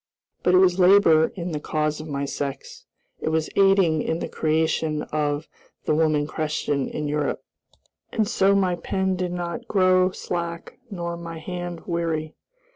[0.41, 2.87] But it was labor in the cause of my sex;
[3.19, 5.47] it was aiding in the creation of
[5.85, 7.43] "The Woman Question in Europe,"
[8.11, 12.33] and so my pen did not grow slack nor my hand weary.